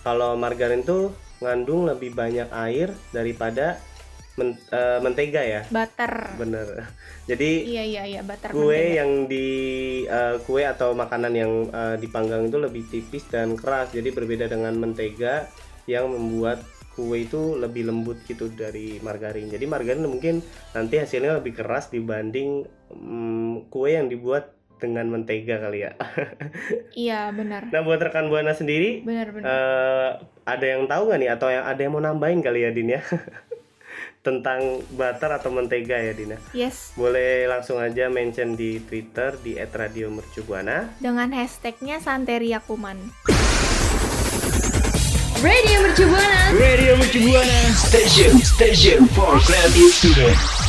Kalau 0.00 0.36
margarin 0.36 0.82
tuh 0.82 1.10
ngandung 1.40 1.84
lebih 1.84 2.12
banyak 2.12 2.48
air 2.52 2.92
daripada 3.10 3.80
men- 4.34 4.60
eh, 4.70 4.98
mentega 5.00 5.42
ya. 5.42 5.60
Butter. 5.66 6.36
Bener. 6.36 6.68
Jadi 7.30 7.64
Iya 7.64 7.82
iya 7.82 8.02
iya 8.04 8.20
butter 8.20 8.52
kue 8.52 8.68
mentega. 8.68 8.96
yang 9.00 9.10
di 9.24 9.46
eh, 10.04 10.36
kue 10.44 10.62
atau 10.62 10.92
makanan 10.92 11.32
yang 11.32 11.52
eh, 11.68 11.96
dipanggang 11.96 12.46
itu 12.46 12.58
lebih 12.58 12.84
tipis 12.88 13.24
dan 13.26 13.56
keras. 13.56 13.90
Jadi 13.90 14.12
berbeda 14.12 14.46
dengan 14.46 14.76
mentega 14.76 15.48
yang 15.84 16.08
membuat 16.08 16.62
kue 16.94 17.26
itu 17.26 17.58
lebih 17.58 17.90
lembut 17.90 18.22
gitu 18.22 18.46
dari 18.48 19.02
margarin. 19.02 19.50
Jadi 19.50 19.66
margarin 19.66 20.06
mungkin 20.06 20.38
nanti 20.70 20.94
hasilnya 20.96 21.42
lebih 21.42 21.58
keras 21.58 21.90
dibanding 21.90 22.62
mm, 22.88 23.66
kue 23.66 23.90
yang 23.90 24.06
dibuat 24.06 24.53
dengan 24.84 25.08
mentega 25.08 25.56
kali 25.58 25.82
ya. 25.82 25.92
Iya 26.92 27.32
benar. 27.32 27.72
Nah 27.72 27.80
buat 27.80 27.98
rekan 27.98 28.28
buana 28.28 28.52
sendiri 28.52 29.00
Benar 29.00 29.32
benar. 29.32 29.46
eh, 29.46 30.10
ada 30.44 30.66
yang 30.66 30.84
tahu 30.84 31.08
nggak 31.08 31.20
nih 31.20 31.30
atau 31.30 31.48
yang 31.48 31.64
ada 31.64 31.80
yang 31.80 31.90
mau 31.90 32.00
nambahin 32.00 32.38
kali 32.38 32.62
ya 32.62 32.70
Din 32.70 32.92
ya 32.92 33.00
tentang 34.26 34.60
butter 34.90 35.30
atau 35.34 35.48
mentega 35.48 35.96
ya 35.96 36.12
Dina? 36.12 36.40
Yes. 36.52 36.92
Boleh 36.94 37.44
langsung 37.44 37.76
aja 37.76 38.08
mention 38.08 38.54
di 38.54 38.80
Twitter 38.80 39.36
di 39.38 39.56
@radiomercubuana. 39.56 40.96
dengan 40.96 41.28
hashtagnya 41.30 42.00
Santeria 42.00 42.58
Kuman. 42.58 42.96
Radio 45.40 45.76
Mercu 45.82 46.08
Buana. 46.08 46.40
Radio 46.56 46.96
Mercu 46.96 47.20
Buana 47.20 47.60
Station 47.74 48.32
Station 48.40 49.04
for 49.06 49.36
creative 49.40 49.92
student 49.92 50.63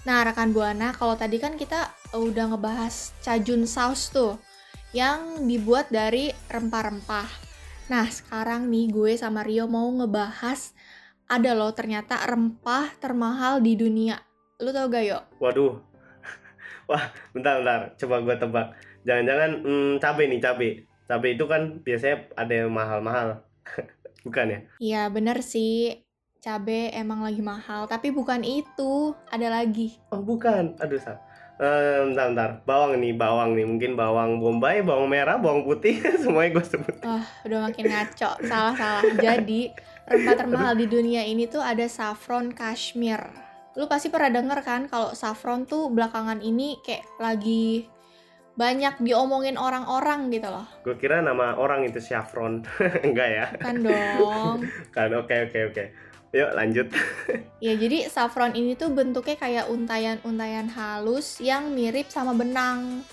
Nah, 0.00 0.24
rekan 0.24 0.56
Buana, 0.56 0.96
kalau 0.96 1.12
tadi 1.12 1.36
kan 1.36 1.60
kita 1.60 1.92
udah 2.16 2.56
ngebahas 2.56 3.12
cajun 3.20 3.68
saus 3.68 4.08
tuh 4.08 4.40
yang 4.96 5.44
dibuat 5.44 5.92
dari 5.92 6.32
rempah-rempah. 6.48 7.28
Nah, 7.92 8.08
sekarang 8.08 8.72
nih 8.72 8.88
gue 8.88 9.12
sama 9.20 9.44
Rio 9.44 9.68
mau 9.68 9.84
ngebahas 9.92 10.72
ada 11.28 11.52
loh 11.52 11.76
ternyata 11.76 12.16
rempah 12.24 12.96
termahal 12.96 13.60
di 13.60 13.76
dunia. 13.76 14.16
Lu 14.64 14.72
tau 14.72 14.88
gak, 14.88 15.04
Yo? 15.04 15.20
Waduh. 15.36 15.78
Wah, 16.90 17.12
bentar 17.36 17.60
bentar. 17.60 17.80
Coba 18.00 18.24
gua 18.24 18.36
tebak. 18.40 18.66
Jangan-jangan 19.04 19.50
hmm, 19.62 19.92
cabe 20.00 20.24
nih, 20.32 20.40
cabe. 20.40 20.68
Cabe 21.06 21.28
itu 21.36 21.44
kan 21.44 21.76
biasanya 21.84 22.16
ada 22.40 22.54
yang 22.56 22.72
mahal-mahal. 22.72 23.44
Bukan 24.24 24.46
ya? 24.48 24.60
Iya, 24.80 25.02
bener 25.12 25.44
sih. 25.44 26.08
Cabe 26.40 26.88
emang 26.96 27.20
lagi 27.20 27.44
mahal, 27.44 27.84
tapi 27.84 28.08
bukan 28.08 28.40
itu. 28.40 29.12
Ada 29.28 29.60
lagi. 29.60 30.00
Oh, 30.08 30.24
bukan. 30.24 30.72
Aduh, 30.80 30.96
salah. 30.96 31.20
Eh, 31.60 32.00
bentar, 32.08 32.32
bentar. 32.32 32.50
Bawang 32.64 32.96
nih, 32.96 33.12
bawang 33.12 33.52
nih. 33.52 33.68
Mungkin 33.68 33.92
bawang 33.92 34.40
bombay, 34.40 34.80
bawang 34.80 35.12
merah, 35.12 35.36
bawang 35.36 35.68
putih. 35.68 36.00
Semuanya 36.24 36.56
gue 36.56 36.64
sebut. 36.64 36.96
Wah, 37.04 37.20
udah 37.44 37.68
makin 37.68 37.92
ngaco. 37.92 38.40
Salah-salah. 38.40 39.04
Jadi, 39.20 39.68
rempah 40.08 40.34
termahal 40.40 40.72
di 40.80 40.88
dunia 40.88 41.28
ini 41.28 41.44
tuh 41.44 41.60
ada 41.60 41.84
saffron 41.84 42.56
kashmir. 42.56 43.20
Lu 43.76 43.84
pasti 43.84 44.08
pernah 44.08 44.32
denger 44.32 44.64
kan 44.64 44.88
kalau 44.88 45.12
saffron 45.12 45.68
tuh 45.68 45.92
belakangan 45.92 46.40
ini 46.40 46.80
kayak 46.80 47.04
lagi 47.20 47.84
banyak 48.56 48.96
diomongin 49.04 49.60
orang-orang 49.60 50.32
gitu 50.32 50.48
loh. 50.48 50.64
Gue 50.84 50.96
kira 50.96 51.20
nama 51.20 51.56
orang 51.56 51.86
itu 51.86 52.00
Saffron. 52.00 52.60
Enggak 53.06 53.28
ya? 53.28 53.46
Kan 53.56 53.80
dong. 53.80 54.68
Kan 54.92 55.16
oke 55.16 55.32
oke 55.48 55.58
oke. 55.72 55.84
Yuk 56.30 56.50
lanjut. 56.54 56.88
Ya, 57.60 57.76
jadi 57.76 58.08
saffron 58.08 58.56
ini 58.56 58.72
tuh 58.72 58.88
bentuknya 58.88 59.36
kayak 59.36 59.68
untayan-untayan 59.68 60.72
halus 60.72 61.44
yang 61.44 61.76
mirip 61.76 62.08
sama 62.08 62.32
benang. 62.32 63.04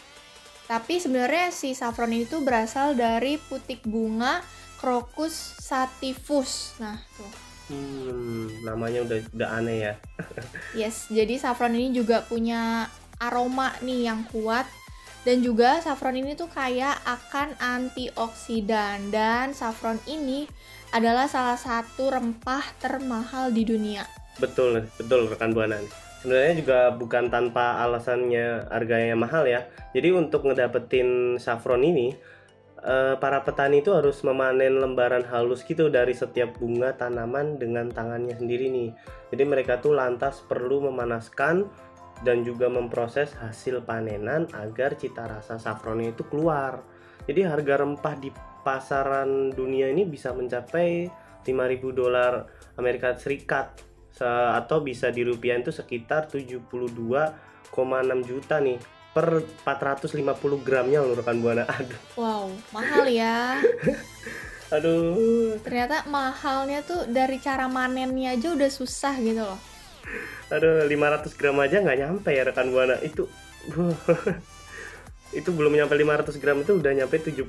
Tapi 0.71 1.03
sebenarnya 1.03 1.51
si 1.51 1.75
saffron 1.75 2.15
ini 2.15 2.24
tuh 2.24 2.47
berasal 2.47 2.95
dari 2.95 3.36
putik 3.36 3.83
bunga 3.83 4.39
Crocus 4.79 5.59
sativus. 5.59 6.79
Nah, 6.79 6.95
tuh. 7.19 7.31
Hmm, 7.67 8.47
namanya 8.63 9.03
udah 9.03 9.19
udah 9.36 9.50
aneh 9.59 9.77
ya. 9.91 9.93
Yes, 10.79 11.12
jadi 11.12 11.36
saffron 11.36 11.75
ini 11.75 11.91
juga 11.91 12.24
punya 12.24 12.88
aroma 13.19 13.75
nih 13.83 14.07
yang 14.07 14.24
kuat 14.31 14.63
dan 15.27 15.43
juga 15.43 15.83
saffron 15.83 16.15
ini 16.15 16.39
tuh 16.39 16.47
kaya 16.47 16.95
akan 17.03 17.59
antioksidan 17.59 19.12
dan 19.12 19.51
saffron 19.51 20.00
ini 20.07 20.47
adalah 20.91 21.27
salah 21.27 21.60
satu 21.60 22.12
rempah 22.12 22.63
termahal 22.79 23.51
di 23.51 23.67
dunia. 23.67 24.08
Betul, 24.38 24.88
betul 24.96 25.27
rekan 25.27 25.51
buana. 25.51 25.82
Sebenarnya 26.22 26.53
juga 26.58 26.79
bukan 26.94 27.29
tanpa 27.29 27.82
alasannya 27.84 28.70
harganya 28.74 29.15
mahal 29.17 29.46
ya. 29.46 29.65
Jadi 29.94 30.13
untuk 30.13 30.50
ngedapetin 30.50 31.38
saffron 31.38 31.86
ini, 31.86 32.13
eh, 32.82 33.15
para 33.17 33.41
petani 33.46 33.82
itu 33.82 33.94
harus 33.94 34.22
memanen 34.25 34.82
lembaran 34.82 35.25
halus 35.29 35.62
gitu 35.65 35.89
dari 35.89 36.13
setiap 36.13 36.58
bunga 36.58 36.94
tanaman 36.98 37.62
dengan 37.62 37.89
tangannya 37.89 38.34
sendiri 38.34 38.70
nih. 38.70 38.89
Jadi 39.34 39.44
mereka 39.46 39.77
tuh 39.77 39.94
lantas 39.94 40.41
perlu 40.46 40.89
memanaskan 40.89 41.70
dan 42.25 42.41
juga 42.41 42.65
memproses 42.65 43.29
hasil 43.38 43.86
panenan 43.86 44.50
agar 44.58 44.98
cita 44.98 45.29
rasa 45.29 45.62
saffronnya 45.62 46.17
itu 46.17 46.25
keluar. 46.25 46.82
Jadi 47.29 47.46
harga 47.46 47.84
rempah 47.84 48.15
di 48.17 48.29
pasaran 48.67 49.47
dunia 49.50 49.88
ini 49.88 50.03
bisa 50.03 50.36
mencapai 50.36 51.07
5.000 51.47 51.55
dolar 51.95 52.43
Amerika 52.75 53.15
Serikat 53.15 53.79
Se- 54.12 54.27
atau 54.27 54.83
bisa 54.83 55.07
di 55.07 55.24
rupiah 55.24 55.55
itu 55.55 55.71
sekitar 55.71 56.27
72,6 56.27 56.67
juta 58.21 58.59
nih 58.59 58.75
per 59.15 59.39
450 59.63 60.19
gramnya 60.62 61.00
loh 61.00 61.15
rekan 61.15 61.39
buana. 61.39 61.63
Aduh, 61.63 62.00
Wow, 62.13 62.51
mahal 62.69 63.07
ya. 63.07 63.57
aduh, 64.75 65.55
Ternyata 65.63 66.03
mahalnya 66.05 66.83
tuh 66.83 67.07
dari 67.07 67.39
cara 67.39 67.71
manennya 67.71 68.36
aja 68.36 68.51
udah 68.51 68.67
susah 68.67 69.15
gitu 69.17 69.41
loh. 69.41 69.59
aduh 70.47 70.88
500 70.88 71.36
gram 71.36 71.59
aja 71.59 71.79
nggak 71.79 72.00
nyampe 72.00 72.29
ya 72.31 72.43
rekan 72.43 72.67
buana 72.71 73.00
itu. 73.00 73.24
itu 75.36 75.51
belum 75.51 75.75
nyampe 75.75 75.91
500 75.91 76.39
gram 76.39 76.57
itu 76.63 76.79
udah 76.79 76.91
nyampe 76.96 77.19
72 77.19 77.43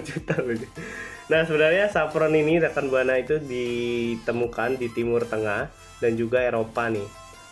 juta 0.08 0.34
loh. 0.40 0.56
Nah 1.28 1.40
sebenarnya 1.44 1.92
saffron 1.92 2.32
ini 2.32 2.56
rekan 2.56 2.88
buana 2.88 3.20
itu 3.20 3.36
ditemukan 3.36 4.80
di 4.80 4.88
Timur 4.88 5.28
Tengah 5.28 5.68
dan 6.00 6.12
juga 6.16 6.40
Eropa 6.40 6.88
nih. 6.88 7.04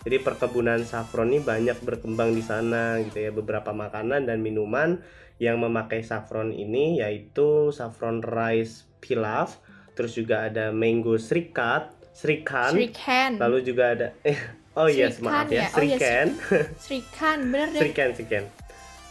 Jadi 0.06 0.16
perkebunan 0.23 0.87
saffron 0.87 1.35
ini 1.35 1.42
banyak 1.42 1.83
berkembang 1.83 2.30
di 2.33 2.40
sana 2.40 3.02
gitu 3.02 3.18
ya. 3.21 3.30
Beberapa 3.35 3.75
makanan 3.75 4.25
dan 4.25 4.38
minuman 4.40 5.02
yang 5.37 5.61
memakai 5.61 6.00
saffron 6.00 6.54
ini 6.54 7.02
yaitu 7.02 7.68
saffron 7.68 8.25
rice 8.25 8.88
pilaf, 9.04 9.61
terus 9.92 10.16
juga 10.16 10.49
ada 10.49 10.73
mango 10.73 11.21
srikat, 11.21 11.92
srikan, 12.16 12.73
Srikan. 12.73 13.37
lalu 13.37 13.61
juga 13.61 13.92
ada 13.92 14.06
eh 14.25 14.40
oh 14.73 14.88
yes 14.88 15.21
Srikan 15.21 15.26
maaf 15.28 15.49
ya? 15.52 15.68
Oh 15.76 15.85
ya, 15.85 15.92
iya, 15.92 15.99
srikan. 16.00 16.26
Srikan, 16.80 17.38
bener 17.52 17.68
deh. 17.76 17.80
Chicken, 17.85 18.09
chicken. 18.16 18.45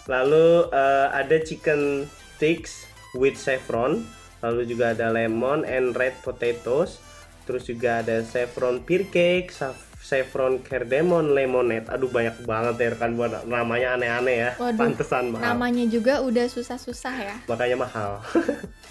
Lalu 0.06 0.70
eh, 0.70 1.08
ada 1.12 1.38
chicken 1.42 2.06
sticks 2.38 2.86
with 3.18 3.38
saffron. 3.38 4.06
Lalu 4.46 4.70
juga 4.70 4.94
ada 4.94 5.10
lemon 5.10 5.66
and 5.66 5.98
red 5.98 6.14
potatoes. 6.22 7.02
Terus 7.46 7.66
juga 7.66 8.02
ada 8.02 8.26
saffron 8.26 8.82
pear 8.82 9.06
cake, 9.10 9.54
saf- 9.54 9.98
saffron 10.02 10.62
cardamom 10.62 11.34
lemonade. 11.34 11.90
Aduh 11.90 12.10
banyak 12.10 12.46
banget 12.46 12.76
ya 12.78 12.88
rekan 12.94 13.18
buana. 13.18 13.42
Namanya 13.46 13.98
aneh-aneh 13.98 14.36
ya. 14.38 14.52
Waduh, 14.62 14.78
Pantesan 14.78 15.34
mahal. 15.34 15.54
Namanya 15.54 15.86
juga 15.90 16.22
udah 16.22 16.46
susah-susah 16.46 17.16
ya. 17.22 17.36
Makanya 17.50 17.78
mahal. 17.78 18.12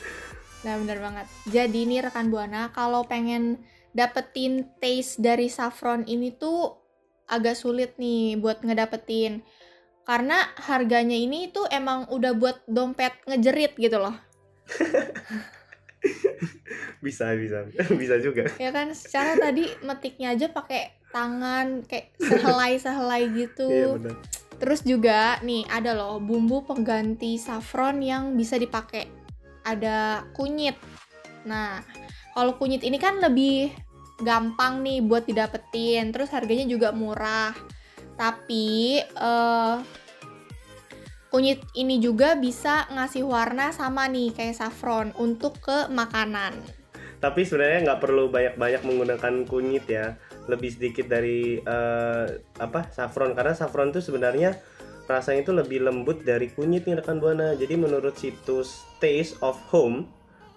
Nah, 0.65 0.81
bener 0.81 0.97
banget. 0.97 1.27
Jadi 1.53 1.85
nih 1.85 2.09
rekan 2.09 2.33
Buana, 2.33 2.73
kalau 2.73 3.05
pengen 3.05 3.61
dapetin 3.93 4.65
taste 4.81 5.21
dari 5.21 5.53
saffron 5.53 6.09
ini 6.09 6.33
tuh 6.33 6.81
agak 7.29 7.53
sulit 7.55 8.01
nih 8.01 8.41
buat 8.41 8.65
ngedapetin. 8.65 9.45
Karena 10.05 10.37
harganya 10.61 11.17
ini 11.17 11.49
tuh 11.49 11.65
emang 11.73 12.05
udah 12.13 12.37
buat 12.37 12.61
dompet 12.69 13.17
ngejerit 13.25 13.73
gitu 13.81 13.97
loh. 13.97 14.13
bisa, 17.05 17.33
bisa. 17.37 17.65
bisa 18.01 18.21
juga. 18.21 18.45
Ya 18.61 18.69
kan, 18.69 18.93
secara 18.93 19.41
tadi 19.41 19.73
metiknya 19.81 20.37
aja 20.37 20.53
pakai 20.53 20.93
tangan 21.09 21.89
kayak 21.89 22.13
sehelai-sehelai 22.21 23.23
gitu. 23.33 23.69
Iya 23.73 23.89
benar. 23.97 24.15
Terus 24.55 24.81
juga 24.87 25.43
nih 25.43 25.67
ada 25.67 25.99
loh 25.99 26.23
bumbu 26.23 26.63
pengganti 26.63 27.41
saffron 27.41 27.99
yang 28.05 28.39
bisa 28.39 28.55
dipakai. 28.55 29.09
Ada 29.67 30.29
kunyit. 30.37 30.79
Nah, 31.49 31.83
kalau 32.37 32.55
kunyit 32.61 32.87
ini 32.87 33.01
kan 33.01 33.19
lebih 33.19 33.75
gampang 34.23 34.85
nih 34.85 35.03
buat 35.03 35.27
didapetin. 35.27 36.15
Terus 36.15 36.31
harganya 36.31 36.71
juga 36.71 36.95
murah. 36.95 37.51
Tapi 38.15 38.99
eh 39.03 39.77
kunyit 41.35 41.67
ini 41.75 41.99
juga 41.99 42.39
bisa 42.39 42.87
ngasih 42.95 43.27
warna 43.27 43.75
sama 43.75 44.07
nih 44.07 44.31
kayak 44.31 44.55
saffron 44.55 45.11
untuk 45.19 45.59
ke 45.59 45.91
makanan. 45.91 46.55
Tapi 47.19 47.43
sebenarnya 47.43 47.91
nggak 47.91 48.01
perlu 48.05 48.31
banyak-banyak 48.31 48.83
menggunakan 48.87 49.35
kunyit 49.51 49.85
ya. 49.91 50.15
Lebih 50.47 50.71
sedikit 50.79 51.11
dari 51.11 51.59
eh, 51.59 52.27
apa 52.39 52.87
saffron 52.95 53.35
karena 53.35 53.51
saffron 53.51 53.91
itu 53.91 53.99
sebenarnya 53.99 54.55
rasanya 55.11 55.45
itu 55.45 55.53
lebih 55.53 55.83
lembut 55.83 56.23
dari 56.23 56.55
kunyit 56.55 56.87
nih 56.87 57.03
rekan 57.03 57.19
buana. 57.19 57.59
Jadi 57.59 57.75
menurut 57.75 58.15
situs 58.15 58.87
Taste 59.03 59.35
of 59.43 59.59
Home 59.75 60.07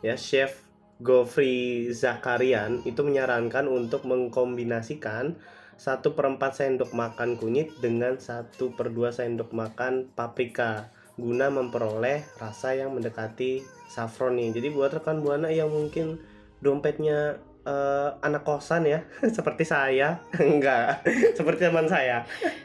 ya 0.06 0.14
chef 0.14 0.68
Gofri 1.02 1.90
Zakarian 1.94 2.82
itu 2.86 3.02
menyarankan 3.06 3.70
untuk 3.70 4.06
mengkombinasikan 4.06 5.38
satu 5.78 6.14
perempat 6.14 6.58
sendok 6.58 6.92
makan 6.92 7.38
kunyit 7.38 7.78
dengan 7.78 8.18
satu 8.18 8.74
per 8.74 8.90
dua 8.90 9.14
sendok 9.14 9.54
makan 9.54 10.10
paprika 10.12 10.90
guna 11.18 11.50
memperoleh 11.50 12.22
rasa 12.38 12.78
yang 12.78 12.94
mendekati 12.94 13.62
saffron 13.90 14.38
nih. 14.38 14.54
Jadi 14.58 14.68
buat 14.70 14.94
rekan 14.94 15.22
buana 15.22 15.50
yang 15.50 15.70
mungkin 15.70 16.22
dompetnya 16.62 17.38
eh, 17.62 18.10
anak 18.22 18.46
kosan 18.46 18.86
ya, 18.86 19.02
seperti 19.38 19.66
saya, 19.66 20.22
enggak, 20.38 21.02
seperti 21.34 21.70
teman 21.70 21.90
saya. 21.90 22.22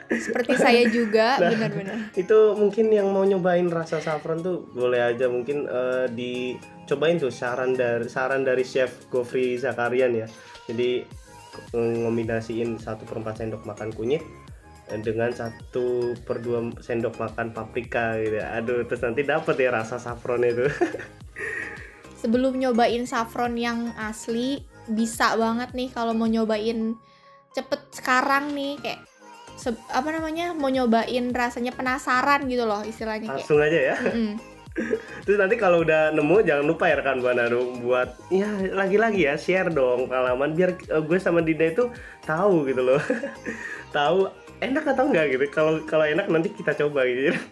Seperti 0.08 0.52
saya 0.56 0.84
juga, 0.88 1.36
Nah. 1.40 1.48
benar-benar. 1.48 1.96
Itu 2.12 2.52
mungkin 2.56 2.92
yang 2.92 3.08
mau 3.08 3.24
nyobain 3.24 3.68
rasa 3.72 4.04
saffron 4.04 4.44
tuh 4.44 4.68
boleh 4.72 5.00
aja 5.00 5.32
mungkin 5.32 5.64
eh, 5.64 6.06
dicobain 6.12 7.16
tuh 7.16 7.32
saran 7.32 7.72
dari 7.72 8.04
saran 8.04 8.44
dari 8.44 8.64
chef 8.64 9.08
Gofri 9.08 9.56
Zakarian 9.56 10.12
ya. 10.12 10.28
Jadi 10.68 11.21
ngombinasiin 11.72 12.76
satu 12.80 13.04
per 13.04 13.20
empat 13.20 13.44
sendok 13.44 13.64
makan 13.64 13.92
kunyit 13.92 14.24
eh, 14.88 15.00
dengan 15.00 15.32
satu 15.32 16.16
per 16.24 16.40
dua 16.40 16.68
sendok 16.80 17.16
makan 17.16 17.52
paprika 17.52 18.16
gitu. 18.20 18.40
Aduh, 18.40 18.84
terus 18.88 19.00
nanti 19.04 19.22
dapet 19.24 19.56
ya 19.56 19.70
rasa 19.72 19.96
saffron 20.00 20.44
itu. 20.44 20.66
sebelum 22.22 22.54
nyobain 22.54 23.02
saffron 23.02 23.58
yang 23.58 23.90
asli 23.98 24.62
bisa 24.86 25.34
banget 25.34 25.74
nih 25.74 25.90
kalau 25.90 26.14
mau 26.14 26.30
nyobain 26.30 26.94
cepet 27.50 27.80
sekarang 27.90 28.54
nih 28.54 28.78
kayak 28.78 29.02
se- 29.58 29.86
apa 29.90 30.08
namanya 30.14 30.54
mau 30.54 30.70
nyobain 30.70 31.34
rasanya 31.34 31.74
penasaran 31.74 32.46
gitu 32.46 32.62
loh 32.62 32.86
istilahnya 32.86 33.26
kayak 33.26 33.42
Langsung 33.42 33.58
aja 33.58 33.78
ya. 33.92 33.96
Mm-mm. 33.98 34.30
Terus 35.22 35.36
nanti 35.36 35.60
kalau 35.60 35.84
udah 35.84 36.16
nemu 36.16 36.36
jangan 36.48 36.64
lupa 36.64 36.88
ya 36.88 36.96
rekan 36.98 37.20
buana 37.20 37.44
dong 37.44 37.84
buat 37.84 38.16
ya 38.32 38.48
lagi-lagi 38.72 39.28
ya 39.28 39.36
share 39.36 39.68
dong 39.68 40.08
pengalaman 40.08 40.56
biar 40.56 40.80
eh, 40.80 41.02
gue 41.04 41.18
sama 41.20 41.44
Dinda 41.44 41.68
itu 41.68 41.92
tahu 42.24 42.64
gitu 42.68 42.80
loh. 42.80 43.02
tahu 43.96 44.32
enak 44.64 44.84
atau 44.96 45.04
enggak 45.12 45.36
gitu. 45.36 45.44
Kalau 45.52 45.84
kalau 45.84 46.08
enak 46.08 46.26
nanti 46.32 46.48
kita 46.52 46.72
coba 46.76 47.04
gitu. 47.04 47.36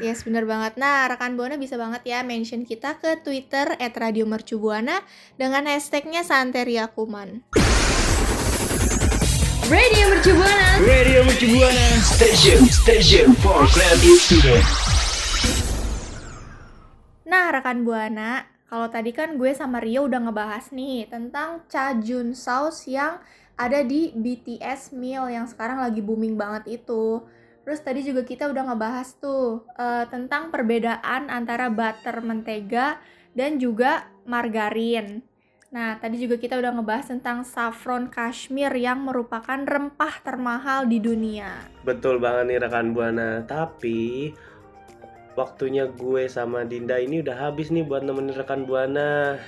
Yes, 0.00 0.24
bener 0.24 0.48
banget. 0.48 0.76
Nah, 0.80 1.08
rekan 1.08 1.36
Buana 1.36 1.60
bisa 1.60 1.76
banget 1.76 2.04
ya 2.04 2.20
mention 2.24 2.64
kita 2.64 3.00
ke 3.00 3.20
Twitter 3.20 3.76
@radiomercubuana 3.80 5.00
dengan 5.36 5.68
hashtagnya 5.68 6.24
Santeria 6.24 6.88
Kuman. 6.88 7.44
Radio 9.68 10.04
Mercu 10.10 10.32
Buana. 10.34 10.68
Radio 10.82 11.20
Mercu 11.24 11.46
Buana 11.52 11.86
Station 12.00 12.64
Station 12.66 13.32
for 13.38 13.68
Creative 13.70 14.18
Student 14.18 14.89
Nah, 17.30 17.54
rekan 17.54 17.86
Buana, 17.86 18.42
kalau 18.66 18.90
tadi 18.90 19.14
kan 19.14 19.38
gue 19.38 19.54
sama 19.54 19.78
Rio 19.78 20.10
udah 20.10 20.18
ngebahas 20.18 20.74
nih 20.74 21.06
tentang 21.06 21.62
Cajun 21.70 22.34
sauce 22.34 22.90
yang 22.90 23.22
ada 23.54 23.86
di 23.86 24.10
BTS 24.10 24.90
meal 24.98 25.30
yang 25.30 25.46
sekarang 25.46 25.78
lagi 25.78 26.02
booming 26.02 26.34
banget 26.34 26.82
itu. 26.82 27.22
Terus 27.62 27.78
tadi 27.86 28.02
juga 28.02 28.26
kita 28.26 28.50
udah 28.50 28.74
ngebahas 28.74 29.14
tuh 29.22 29.62
eh, 29.78 30.10
tentang 30.10 30.50
perbedaan 30.50 31.30
antara 31.30 31.70
butter 31.70 32.18
mentega 32.18 32.98
dan 33.30 33.62
juga 33.62 34.10
margarin. 34.26 35.22
Nah, 35.70 36.02
tadi 36.02 36.18
juga 36.18 36.34
kita 36.34 36.58
udah 36.58 36.82
ngebahas 36.82 37.14
tentang 37.14 37.46
saffron 37.46 38.10
kashmir 38.10 38.74
yang 38.74 39.06
merupakan 39.06 39.62
rempah 39.62 40.18
termahal 40.26 40.90
di 40.90 40.98
dunia. 40.98 41.62
Betul 41.86 42.18
banget 42.18 42.50
nih 42.50 42.58
rekan 42.58 42.90
buana. 42.90 43.46
Tapi 43.46 44.34
waktunya 45.38 45.86
gue 45.86 46.26
sama 46.26 46.66
Dinda 46.66 46.98
ini 46.98 47.22
udah 47.22 47.50
habis 47.50 47.70
nih 47.70 47.86
buat 47.86 48.02
nemenin 48.02 48.34
rekan 48.34 48.66
buana. 48.66 49.38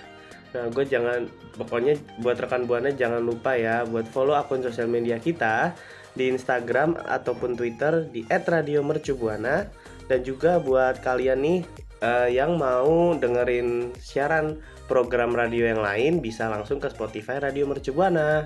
Nah, 0.53 0.67
gue 0.69 0.85
jangan 0.85 1.27
pokoknya 1.57 1.97
buat 2.21 2.37
rekan 2.37 2.69
buana 2.69 2.93
jangan 2.93 3.25
lupa 3.25 3.57
ya 3.57 3.89
buat 3.89 4.05
follow 4.05 4.37
akun 4.37 4.61
sosial 4.61 4.85
media 4.85 5.17
kita 5.17 5.73
di 6.13 6.29
Instagram 6.29 7.01
ataupun 7.09 7.57
Twitter 7.57 8.05
di 8.13 8.29
@radiomercubuana 8.29 9.65
dan 10.13 10.21
juga 10.21 10.61
buat 10.61 11.01
kalian 11.01 11.41
nih 11.41 11.59
eh, 12.05 12.29
yang 12.37 12.61
mau 12.61 13.17
dengerin 13.17 13.97
siaran 13.97 14.61
program 14.93 15.33
radio 15.33 15.73
yang 15.73 15.81
lain 15.81 16.21
bisa 16.21 16.53
langsung 16.53 16.77
ke 16.77 16.93
Spotify 16.93 17.41
Radio 17.41 17.65
Mercu 17.65 17.97
Buana. 17.97 18.45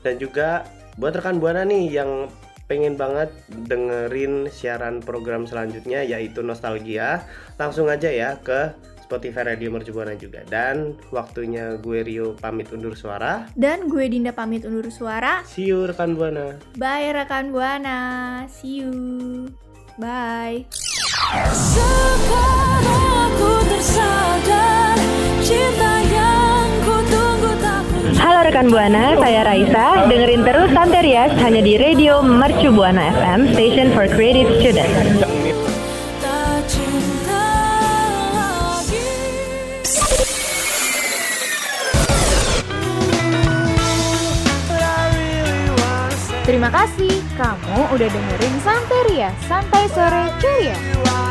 Dan 0.00 0.16
juga 0.16 0.64
buat 0.96 1.18
rekan 1.18 1.42
Buana 1.42 1.66
nih 1.66 1.98
yang 1.98 2.30
pengen 2.70 2.94
banget 2.94 3.34
dengerin 3.66 4.46
siaran 4.46 5.02
program 5.02 5.42
selanjutnya 5.42 6.06
yaitu 6.06 6.46
Nostalgia, 6.46 7.26
langsung 7.58 7.90
aja 7.90 8.06
ya 8.06 8.38
ke 8.38 8.70
Spotify 9.10 9.42
Radio 9.42 9.74
Mercu 9.74 9.90
Buana 9.90 10.14
juga. 10.14 10.46
Dan 10.46 10.94
waktunya 11.10 11.74
gue 11.82 12.06
Rio 12.06 12.38
pamit 12.38 12.70
undur 12.70 12.94
suara. 12.94 13.50
Dan 13.58 13.90
gue 13.90 14.06
Dinda 14.06 14.30
pamit 14.30 14.62
undur 14.62 14.86
suara. 14.94 15.42
See 15.42 15.66
you 15.66 15.90
rekan 15.90 16.14
Buana. 16.14 16.54
Bye 16.78 17.10
rekan 17.10 17.50
Buana. 17.50 17.98
See 18.46 18.86
you. 18.86 18.94
Bye. 19.98 20.70
Sekarang 21.50 23.02
aku 23.26 23.50
tersadar 23.66 24.96
Cinta 25.42 25.99
rekan 28.50 28.66
Buana, 28.66 29.14
saya 29.14 29.46
Raisa. 29.46 30.10
Dengerin 30.10 30.42
terus 30.42 30.74
Santerias 30.74 31.30
hanya 31.38 31.62
di 31.62 31.78
Radio 31.78 32.18
Mercu 32.18 32.74
Buana 32.74 33.14
FM, 33.14 33.54
Station 33.54 33.94
for 33.94 34.10
Creative 34.10 34.50
Students. 34.58 35.22
Terima 46.42 46.74
kasih 46.74 47.22
kamu 47.38 47.78
udah 47.94 48.08
dengerin 48.10 48.54
Santeria 48.66 49.30
Santai 49.46 49.86
Sore 49.94 50.26
Curia. 50.42 51.29